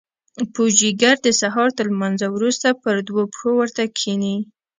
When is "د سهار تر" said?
1.23-1.85